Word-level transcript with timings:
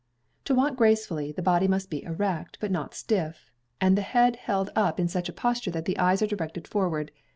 To 0.45 0.55
walk 0.55 0.77
gracefully, 0.77 1.31
the 1.31 1.43
body 1.43 1.67
must 1.67 1.91
be 1.91 2.01
erect, 2.01 2.57
but 2.59 2.71
not 2.71 2.95
stiff, 2.95 3.51
and 3.79 3.95
the 3.95 4.01
head 4.01 4.35
held 4.35 4.71
up 4.75 4.99
in 4.99 5.07
such 5.07 5.29
a 5.29 5.33
posture 5.33 5.69
that 5.69 5.85
the 5.85 5.99
eyes 5.99 6.23
are 6.23 6.27
directed 6.27 6.67
forward. 6.67 7.11